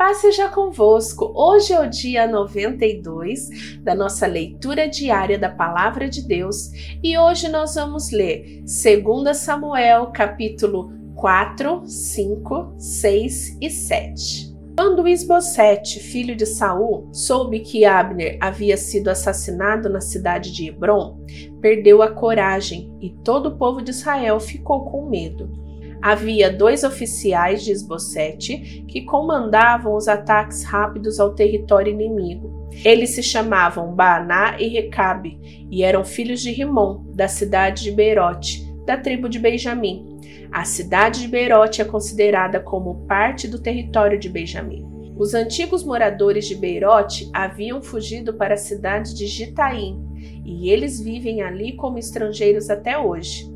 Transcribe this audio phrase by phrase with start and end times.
[0.00, 1.30] Paz seja convosco.
[1.36, 6.70] Hoje é o dia 92 da nossa leitura diária da Palavra de Deus
[7.04, 14.56] e hoje nós vamos ler 2 Samuel, capítulo 4, 5, 6 e 7.
[14.74, 21.18] Quando Isbosete, filho de Saul, soube que Abner havia sido assassinado na cidade de Hebron,
[21.60, 25.69] perdeu a coragem e todo o povo de Israel ficou com medo.
[26.02, 32.68] Havia dois oficiais de Esbocete que comandavam os ataques rápidos ao território inimigo.
[32.84, 35.38] Eles se chamavam Baaná e Recabe
[35.70, 40.18] e eram filhos de Rimon, da cidade de Beirote, da tribo de Benjamim.
[40.50, 44.88] A cidade de Beirote é considerada como parte do território de Benjamim.
[45.18, 50.02] Os antigos moradores de Beirote haviam fugido para a cidade de Gitaim,
[50.46, 53.49] e eles vivem ali como estrangeiros até hoje.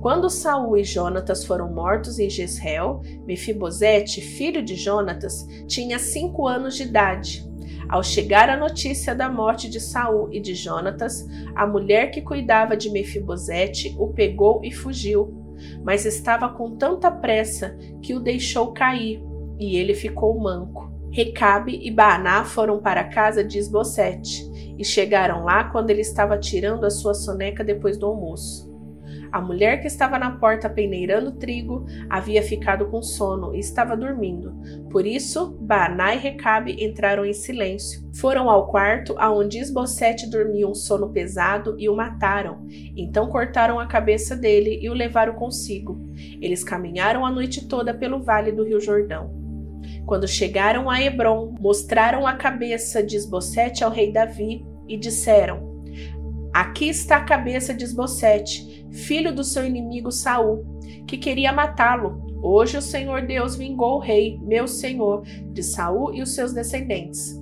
[0.00, 6.76] Quando Saul e Jonatas foram mortos em Jezreel, Mefibosete, filho de Jonatas, tinha cinco anos
[6.76, 7.50] de idade.
[7.88, 12.76] Ao chegar a notícia da morte de Saul e de Jonatas, a mulher que cuidava
[12.76, 15.34] de Mefibosete o pegou e fugiu,
[15.84, 19.22] mas estava com tanta pressa que o deixou cair,
[19.58, 20.90] e ele ficou manco.
[21.10, 26.38] Recabe e Baaná foram para a casa de Esbocete e chegaram lá quando ele estava
[26.38, 28.71] tirando a sua soneca depois do almoço.
[29.32, 34.52] A mulher que estava na porta peneirando trigo havia ficado com sono e estava dormindo.
[34.90, 38.02] Por isso, Baaná e Recabe entraram em silêncio.
[38.14, 42.66] Foram ao quarto aonde Esbocete dormia um sono pesado e o mataram.
[42.94, 45.98] Então cortaram a cabeça dele e o levaram consigo.
[46.38, 49.40] Eles caminharam a noite toda pelo vale do Rio Jordão.
[50.04, 55.71] Quando chegaram a Hebron, mostraram a cabeça de Esbocete ao rei Davi e disseram:
[56.52, 60.64] Aqui está a cabeça de Esbocete, filho do seu inimigo Saul,
[61.06, 62.20] que queria matá-lo.
[62.42, 65.22] Hoje o Senhor Deus vingou o rei, meu senhor,
[65.52, 67.40] de Saul e os seus descendentes.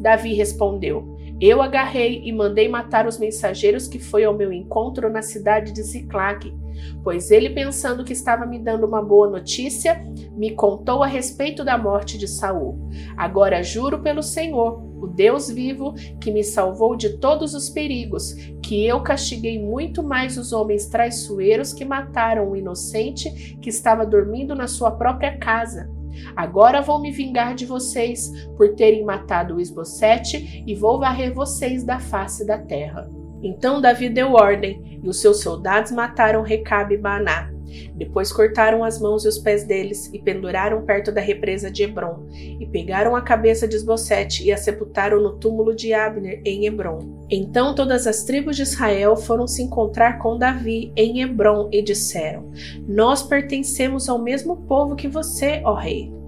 [0.00, 1.11] Davi respondeu:
[1.42, 5.82] Eu agarrei e mandei matar os mensageiros que foi ao meu encontro na cidade de
[5.82, 6.54] Ziclague,
[7.02, 10.00] pois ele, pensando que estava me dando uma boa notícia,
[10.36, 12.88] me contou a respeito da morte de Saul.
[13.16, 18.86] Agora juro pelo Senhor, o Deus vivo, que me salvou de todos os perigos, que
[18.86, 24.68] eu castiguei muito mais os homens traiçoeiros que mataram o inocente que estava dormindo na
[24.68, 25.90] sua própria casa.
[26.36, 31.84] Agora vou me vingar de vocês por terem matado o Esbocete e vou varrer vocês
[31.84, 33.10] da face da terra.
[33.42, 37.51] Então Davi deu ordem, e os seus soldados mataram Recabe e Baná.
[37.94, 42.26] Depois cortaram as mãos e os pés deles e penduraram perto da represa de Hebron,
[42.32, 47.26] e pegaram a cabeça de Esbocete e a sepultaram no túmulo de Abner em Hebron.
[47.30, 52.50] Então todas as tribos de Israel foram se encontrar com Davi em Hebron e disseram:
[52.86, 56.21] Nós pertencemos ao mesmo povo que você, ó rei.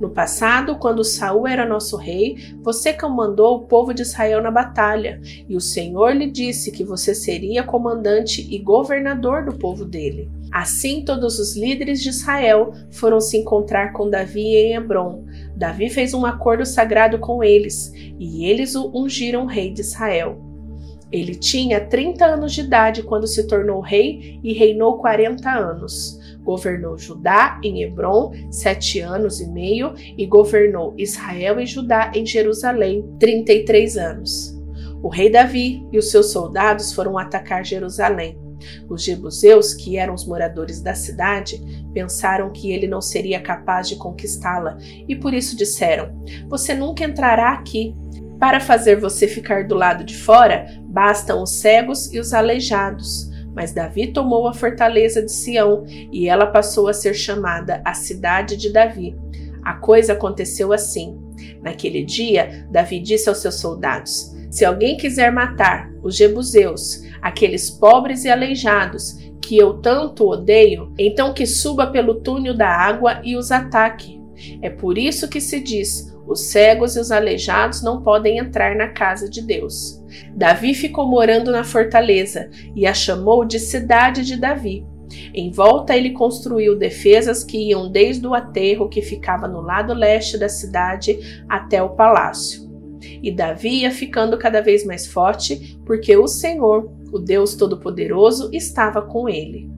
[0.00, 5.20] No passado, quando Saul era nosso rei, você comandou o povo de Israel na batalha,
[5.48, 10.30] e o Senhor lhe disse que você seria comandante e governador do povo dele.
[10.52, 15.24] Assim, todos os líderes de Israel foram se encontrar com Davi em Hebron.
[15.56, 20.38] Davi fez um acordo sagrado com eles, e eles o ungiram rei de Israel.
[21.14, 26.18] Ele tinha 30 anos de idade quando se tornou rei e reinou 40 anos.
[26.44, 33.04] Governou Judá em Hebron sete anos e meio e governou Israel e Judá em Jerusalém
[33.18, 34.54] 33 anos.
[35.02, 38.38] O rei Davi e os seus soldados foram atacar Jerusalém.
[38.88, 41.60] Os jebuseus, que eram os moradores da cidade,
[41.92, 44.78] pensaram que ele não seria capaz de conquistá-la
[45.08, 47.94] e por isso disseram: Você nunca entrará aqui.
[48.38, 53.30] Para fazer você ficar do lado de fora, bastam os cegos e os aleijados.
[53.54, 58.56] Mas Davi tomou a fortaleza de Sião e ela passou a ser chamada a cidade
[58.56, 59.16] de Davi.
[59.62, 61.18] A coisa aconteceu assim.
[61.62, 68.24] Naquele dia, Davi disse aos seus soldados: Se alguém quiser matar os jebuseus, aqueles pobres
[68.24, 73.50] e aleijados que eu tanto odeio, então que suba pelo túnel da água e os
[73.50, 74.20] ataque.
[74.60, 78.88] É por isso que se diz: os cegos e os aleijados não podem entrar na
[78.88, 80.02] casa de Deus.
[80.34, 84.86] Davi ficou morando na fortaleza e a chamou de Cidade de Davi.
[85.34, 90.38] Em volta, ele construiu defesas que iam desde o aterro que ficava no lado leste
[90.38, 92.64] da cidade até o palácio.
[93.22, 99.02] E Davi ia ficando cada vez mais forte, porque o Senhor, o Deus Todo-Poderoso, estava
[99.02, 99.68] com ele.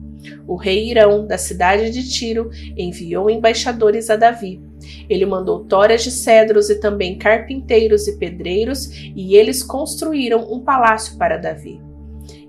[0.47, 4.61] O rei Irão, da cidade de Tiro, enviou embaixadores a Davi
[5.09, 11.17] ele mandou toras de cedros e também carpinteiros e pedreiros, e eles construíram um palácio
[11.17, 11.81] para Davi.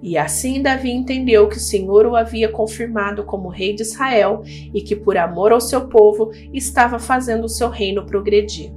[0.02, 4.80] E assim Davi entendeu que o Senhor o havia confirmado como rei de Israel e
[4.80, 8.72] que, por amor ao seu povo, estava fazendo o seu reino progredir.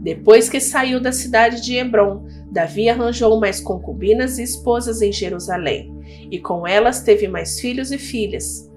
[0.00, 5.95] Depois que saiu da cidade de Hebron, Davi arranjou mais concubinas e esposas em Jerusalém,
[6.30, 8.70] e com elas teve mais filhos e filhas.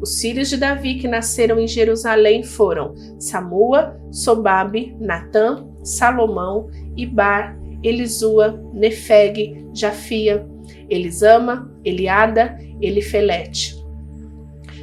[0.00, 8.60] Os filhos de Davi que nasceram em Jerusalém foram Samua, Sobabe, Natã, Salomão, Ibar, Elisua,
[8.74, 10.44] Nefeg, Jafia,
[10.90, 13.80] Elisama, Eliada, Elifelete.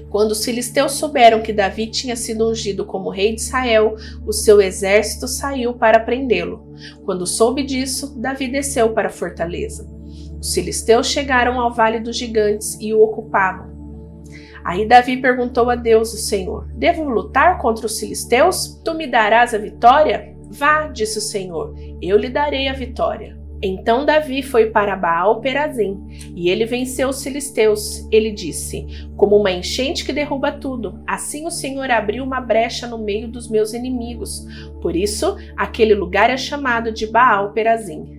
[0.10, 3.96] Quando os filisteus souberam que Davi tinha sido ungido como rei de Israel,
[4.26, 6.74] o seu exército saiu para prendê-lo.
[7.04, 9.99] Quando soube disso, Davi desceu para a fortaleza.
[10.42, 13.70] Os filisteus chegaram ao vale dos gigantes e o ocupavam.
[14.64, 18.80] Aí Davi perguntou a Deus, o Senhor: Devo lutar contra os filisteus?
[18.84, 20.36] Tu me darás a vitória?
[20.52, 23.38] Vá, disse o Senhor, eu lhe darei a vitória.
[23.62, 26.00] Então Davi foi para Baal Perazim,
[26.34, 28.08] e ele venceu os filisteus.
[28.10, 28.86] Ele disse:
[29.18, 33.50] Como uma enchente que derruba tudo, assim o Senhor abriu uma brecha no meio dos
[33.50, 34.46] meus inimigos.
[34.82, 38.19] Por isso, aquele lugar é chamado de Baal Perazim.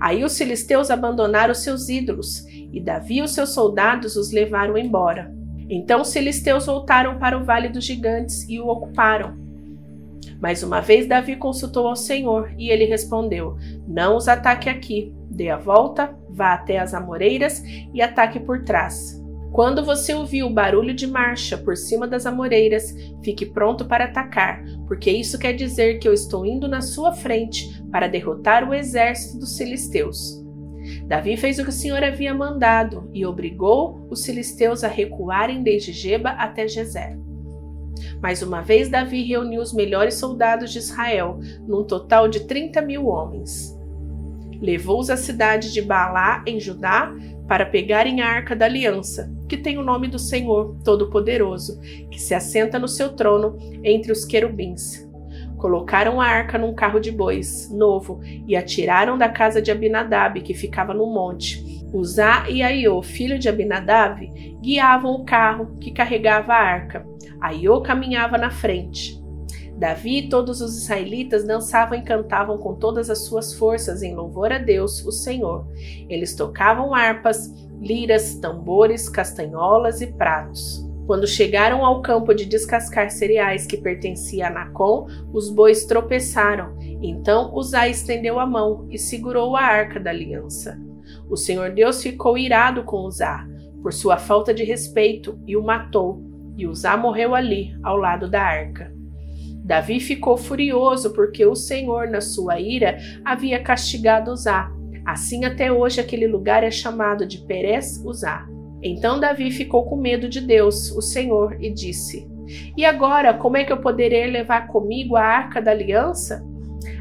[0.00, 5.32] Aí os filisteus abandonaram seus ídolos, e Davi e os seus soldados os levaram embora.
[5.68, 9.38] Então os filisteus voltaram para o vale dos gigantes e o ocuparam.
[10.40, 13.56] Mais uma vez Davi consultou ao Senhor e ele respondeu:
[13.86, 15.14] Não os ataque aqui.
[15.30, 17.62] Dê a volta, vá até as amoreiras
[17.94, 19.20] e ataque por trás.
[19.52, 24.62] Quando você ouvir o barulho de marcha por cima das amoreiras, fique pronto para atacar,
[24.86, 29.38] porque isso quer dizer que eu estou indo na sua frente para derrotar o exército
[29.38, 30.40] dos filisteus.
[31.06, 35.92] Davi fez o que o Senhor havia mandado e obrigou os filisteus a recuarem desde
[35.92, 37.18] Geba até Gezer.
[38.22, 43.06] Mais uma vez, Davi reuniu os melhores soldados de Israel, num total de 30 mil
[43.06, 43.76] homens.
[44.60, 47.12] Levou-os à cidade de Baalá, em Judá,
[47.48, 52.34] para pegarem a arca da aliança, que tem o nome do Senhor Todo-Poderoso, que se
[52.34, 55.09] assenta no seu trono entre os querubins.
[55.60, 58.18] Colocaram a arca num carro de bois, novo,
[58.48, 61.84] e a tiraram da casa de Abinadab, que ficava no monte.
[61.92, 64.26] Uzá e Aiô, filho de Abinadab,
[64.62, 67.06] guiavam o carro que carregava a arca.
[67.38, 69.20] Aiô caminhava na frente.
[69.76, 74.50] Davi e todos os israelitas dançavam e cantavam com todas as suas forças em louvor
[74.52, 75.66] a Deus, o Senhor.
[76.08, 80.89] Eles tocavam harpas, liras, tambores, castanholas e pratos.
[81.06, 86.76] Quando chegaram ao campo de descascar cereais que pertencia a Nacon, os bois tropeçaram.
[87.02, 90.78] Então Uzá estendeu a mão e segurou a arca da aliança.
[91.28, 93.46] O Senhor Deus ficou irado com Uzá
[93.82, 96.22] por sua falta de respeito e o matou
[96.56, 98.92] e Uzá morreu ali, ao lado da arca.
[99.64, 104.70] Davi ficou furioso porque o Senhor, na sua ira, havia castigado Uzá.
[105.06, 108.46] Assim até hoje aquele lugar é chamado de Perez Uzá.
[108.82, 112.26] Então Davi ficou com medo de Deus, o Senhor, e disse:
[112.76, 116.44] E agora, como é que eu poderei levar comigo a arca da aliança?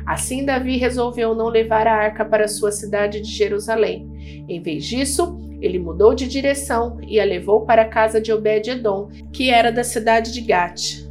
[0.05, 4.09] Assim Davi resolveu não levar a arca para sua cidade de Jerusalém.
[4.47, 9.09] Em vez disso, ele mudou de direção e a levou para a casa de Obed-Edom,
[9.31, 11.07] que era da cidade de Gate.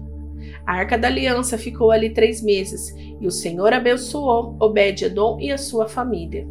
[0.67, 5.57] A arca da aliança ficou ali três meses, e o Senhor abençoou Obed-Edom e a
[5.57, 6.47] sua família.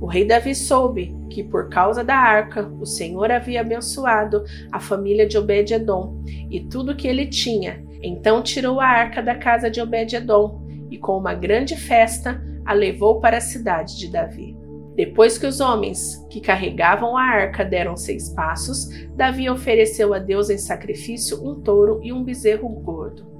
[0.00, 5.26] O rei Davi soube que, por causa da arca, o Senhor havia abençoado a família
[5.26, 7.84] de Obed-Edom e tudo que ele tinha.
[8.02, 13.20] Então tirou a arca da casa de Obed-Edom e, com uma grande festa, a levou
[13.20, 14.56] para a cidade de Davi.
[14.94, 20.50] Depois que os homens que carregavam a arca deram seis passos, Davi ofereceu a Deus
[20.50, 23.39] em sacrifício um touro e um bezerro gordo.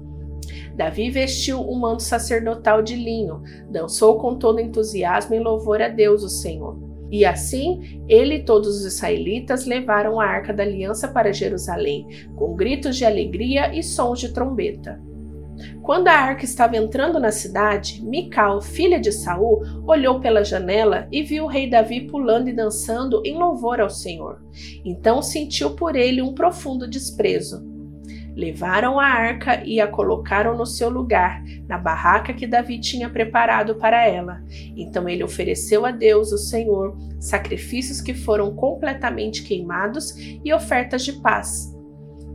[0.81, 6.25] Davi vestiu um manto sacerdotal de linho, dançou com todo entusiasmo em louvor a Deus,
[6.25, 6.81] o Senhor.
[7.11, 12.57] E assim, ele e todos os israelitas levaram a arca da aliança para Jerusalém, com
[12.57, 14.99] gritos de alegria e sons de trombeta.
[15.83, 21.23] Quando a arca estava entrando na cidade, Mical, filha de Saul, olhou pela janela e
[21.23, 24.43] viu o rei Davi pulando e dançando em louvor ao Senhor.
[24.83, 27.70] Então sentiu por ele um profundo desprezo.
[28.41, 33.75] Levaram a arca e a colocaram no seu lugar, na barraca que Davi tinha preparado
[33.75, 34.43] para ela.
[34.75, 41.21] Então ele ofereceu a Deus, o Senhor, sacrifícios que foram completamente queimados e ofertas de
[41.21, 41.79] paz.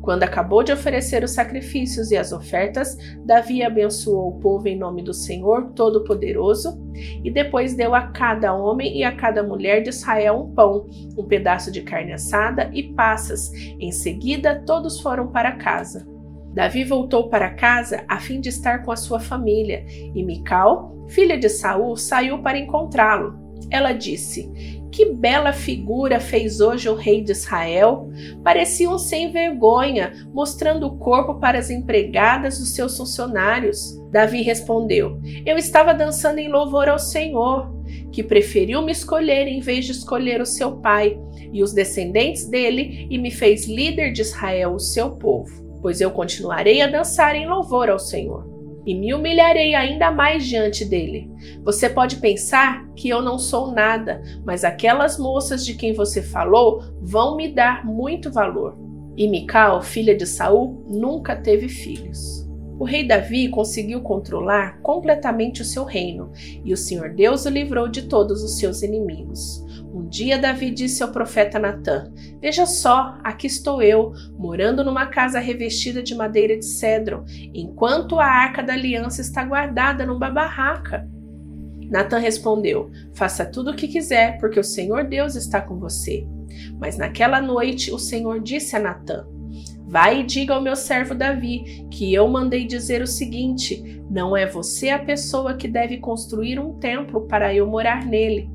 [0.06, 2.96] Quando acabou de oferecer os sacrifícios e as ofertas,
[3.26, 6.80] Davi abençoou o povo em nome do Senhor Todo-Poderoso
[7.24, 10.86] e depois deu a cada homem e a cada mulher de Israel um pão,
[11.18, 13.52] um pedaço de carne assada e passas.
[13.80, 16.08] Em seguida, todos foram para casa.
[16.54, 21.36] Davi voltou para casa a fim de estar com a sua família, e Mical, filha
[21.36, 23.45] de Saul, saiu para encontrá-lo.
[23.70, 24.50] Ela disse:
[24.92, 28.10] Que bela figura fez hoje o rei de Israel!
[28.44, 34.00] Parecia um sem vergonha, mostrando o corpo para as empregadas dos seus funcionários.
[34.12, 37.74] Davi respondeu: Eu estava dançando em louvor ao Senhor,
[38.12, 41.20] que preferiu me escolher em vez de escolher o seu pai
[41.52, 45.66] e os descendentes dele e me fez líder de Israel, o seu povo.
[45.82, 48.55] Pois eu continuarei a dançar em louvor ao Senhor
[48.86, 51.30] e me humilharei ainda mais diante dele.
[51.64, 56.84] Você pode pensar que eu não sou nada, mas aquelas moças de quem você falou
[57.02, 58.78] vão me dar muito valor.
[59.18, 62.46] E Mical, filha de Saul, nunca teve filhos.
[62.78, 66.32] O rei Davi conseguiu controlar completamente o seu reino,
[66.64, 69.65] e o Senhor Deus o livrou de todos os seus inimigos.
[70.06, 75.40] Um dia Davi disse ao profeta Natã: Veja só, aqui estou eu, morando numa casa
[75.40, 81.10] revestida de madeira de cedro, enquanto a arca da aliança está guardada numa barraca.
[81.90, 86.24] Natã respondeu: Faça tudo o que quiser, porque o Senhor Deus está com você.
[86.80, 89.26] Mas naquela noite o Senhor disse a Natã:
[89.88, 94.46] Vai e diga ao meu servo Davi que eu mandei dizer o seguinte: Não é
[94.46, 98.54] você a pessoa que deve construir um templo para eu morar nele.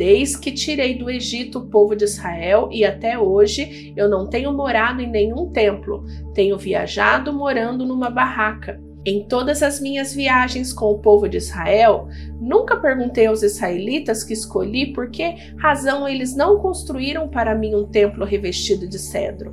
[0.00, 4.50] Desde que tirei do Egito o povo de Israel e até hoje eu não tenho
[4.50, 8.80] morado em nenhum templo, tenho viajado morando numa barraca.
[9.04, 12.08] Em todas as minhas viagens com o povo de Israel,
[12.40, 17.84] nunca perguntei aos israelitas que escolhi por que razão eles não construíram para mim um
[17.84, 19.52] templo revestido de cedro.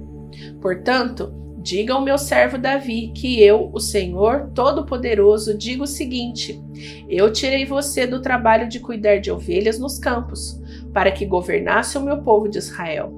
[0.61, 6.63] Portanto, Diga ao meu servo Davi que eu, o Senhor Todo-Poderoso, digo o seguinte:
[7.09, 10.61] Eu tirei você do trabalho de cuidar de ovelhas nos campos,
[10.93, 13.11] para que governasse o meu povo de Israel.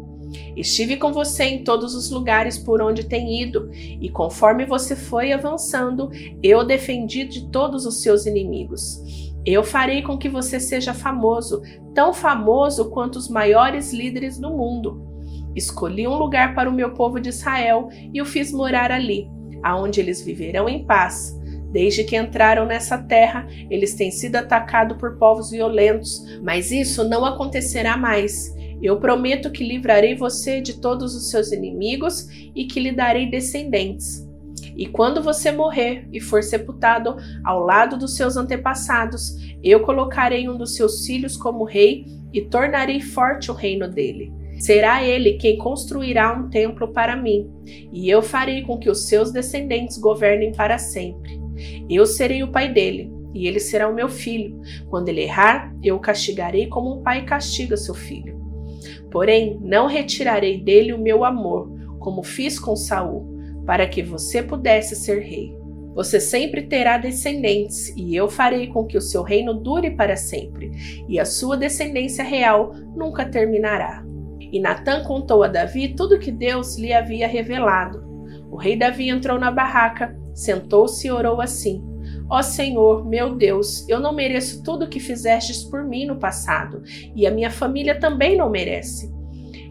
[0.58, 5.32] Estive com você em todos os lugares por onde tem ido, e conforme você foi
[5.32, 6.10] avançando,
[6.42, 9.00] eu defendi de todos os seus inimigos.
[9.46, 11.62] Eu farei com que você seja famoso,
[11.94, 15.09] tão famoso quanto os maiores líderes do mundo.
[15.56, 19.28] Escolhi um lugar para o meu povo de Israel e o fiz morar ali,
[19.64, 21.38] aonde eles viverão em paz.
[21.72, 27.24] Desde que entraram nessa terra, eles têm sido atacados por povos violentos, mas isso não
[27.26, 28.56] acontecerá mais.
[28.82, 34.28] Eu prometo que livrarei você de todos os seus inimigos e que lhe darei descendentes.
[34.76, 40.58] E quando você morrer e for sepultado ao lado dos seus antepassados, eu colocarei um
[40.58, 44.32] dos seus filhos como rei e tornarei forte o reino dele.
[44.60, 47.50] Será ele quem construirá um templo para mim,
[47.92, 51.40] e eu farei com que os seus descendentes governem para sempre.
[51.90, 54.60] Eu serei o pai dele, e ele será o meu filho.
[54.90, 58.38] Quando ele errar, eu o castigarei como um pai castiga seu filho.
[59.10, 64.96] Porém, não retirarei dele o meu amor, como fiz com Saul, para que você pudesse
[64.96, 65.58] ser rei.
[65.96, 70.72] Você sempre terá descendentes, e eu farei com que o seu reino dure para sempre,
[71.08, 74.09] e a sua descendência real nunca terminará.
[74.52, 78.04] E Natã contou a Davi tudo que Deus lhe havia revelado.
[78.50, 81.84] O rei Davi entrou na barraca, sentou-se e orou assim:
[82.30, 86.82] Ó Senhor, meu Deus, eu não mereço tudo o que fizestes por mim no passado,
[87.16, 89.12] e a minha família também não merece.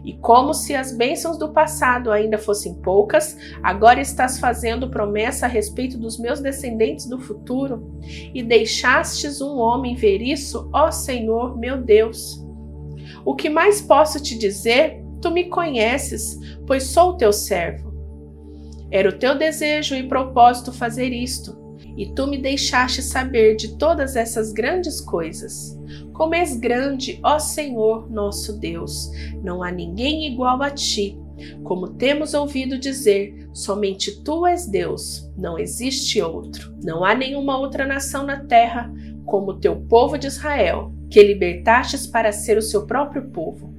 [0.03, 5.49] E como se as bênçãos do passado ainda fossem poucas, agora estás fazendo promessa a
[5.49, 7.99] respeito dos meus descendentes do futuro,
[8.33, 12.45] e deixastes um homem ver isso, ó Senhor, meu Deus.
[13.25, 15.03] O que mais posso te dizer?
[15.21, 17.89] Tu me conheces, pois sou teu servo.
[18.91, 21.57] Era o teu desejo e propósito fazer isto,
[21.95, 25.77] e tu me deixaste saber de todas essas grandes coisas.
[26.13, 29.11] Como és grande, ó Senhor nosso Deus,
[29.43, 31.17] não há ninguém igual a ti.
[31.63, 36.75] Como temos ouvido dizer, somente tu és Deus, não existe outro.
[36.83, 38.91] Não há nenhuma outra nação na terra
[39.25, 43.73] como o teu povo de Israel, que libertastes para ser o seu próprio povo.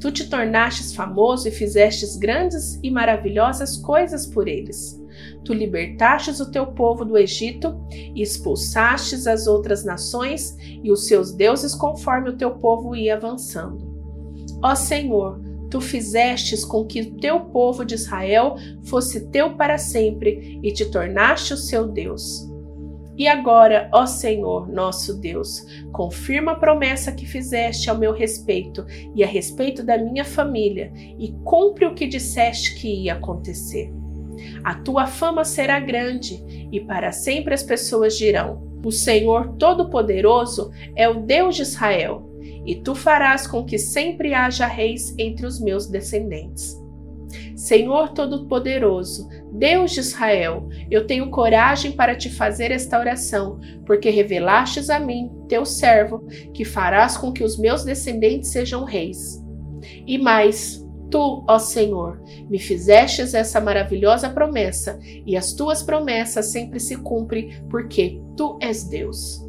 [0.00, 5.00] Tu te tornastes famoso e fizestes grandes e maravilhosas coisas por eles.
[5.44, 11.32] Tu libertastes o teu povo do Egito e expulsastes as outras nações e os seus
[11.32, 13.96] deuses conforme o teu povo ia avançando.
[14.62, 15.40] Ó Senhor,
[15.70, 20.84] tu fizestes com que o teu povo de Israel fosse teu para sempre e te
[20.86, 22.45] tornaste o seu Deus.
[23.16, 29.24] E agora, ó Senhor, nosso Deus, confirma a promessa que fizeste ao meu respeito e
[29.24, 33.90] a respeito da minha família, e cumpre o que disseste que ia acontecer.
[34.62, 41.08] A tua fama será grande, e para sempre as pessoas dirão: O Senhor Todo-Poderoso é
[41.08, 42.30] o Deus de Israel,
[42.66, 46.76] e tu farás com que sempre haja reis entre os meus descendentes.
[47.56, 54.90] Senhor Todo-Poderoso, Deus de Israel, eu tenho coragem para te fazer esta oração, porque revelastes
[54.90, 59.42] a mim, teu servo, que farás com que os meus descendentes sejam reis.
[60.06, 62.20] E mais, Tu, ó Senhor,
[62.50, 68.84] me fizestes essa maravilhosa promessa, e as tuas promessas sempre se cumprem, porque tu és
[68.84, 69.40] Deus.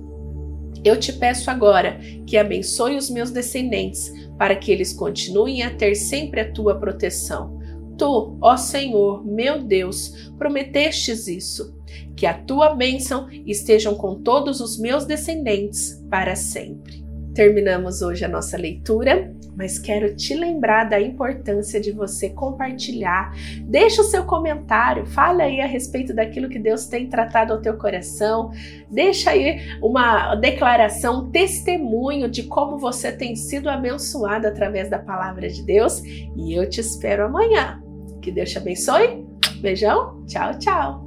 [0.83, 5.95] Eu te peço agora que abençoe os meus descendentes, para que eles continuem a ter
[5.95, 7.56] sempre a tua proteção.
[7.97, 11.75] Tu, ó Senhor, meu Deus, prometestes isso,
[12.15, 17.05] que a tua bênção estejam com todos os meus descendentes para sempre.
[17.33, 23.31] Terminamos hoje a nossa leitura, mas quero te lembrar da importância de você compartilhar.
[23.61, 27.77] Deixa o seu comentário, fale aí a respeito daquilo que Deus tem tratado ao teu
[27.77, 28.49] coração.
[28.89, 35.47] Deixa aí uma declaração, um testemunho de como você tem sido abençoado através da palavra
[35.47, 36.01] de Deus.
[36.03, 37.81] E eu te espero amanhã.
[38.27, 39.25] Que Deus te abençoe.
[39.61, 40.25] Beijão.
[40.25, 41.06] Tchau, tchau.